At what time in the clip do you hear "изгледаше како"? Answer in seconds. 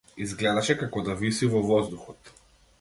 0.25-1.05